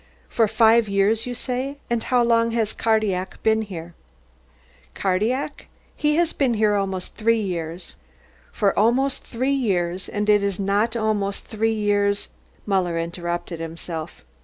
[0.29, 1.77] "For five years, you say?
[1.87, 3.93] And how long has Cardillac been here?"
[4.95, 5.67] "Cardillac?
[5.95, 7.93] He has been here for almost three years."
[8.51, 12.29] "For almost three years, and is it not almost three years"
[12.65, 14.25] Muller interrupted himself.